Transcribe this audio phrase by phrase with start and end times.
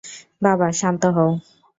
[0.41, 1.31] বাবা, শান্ত হও।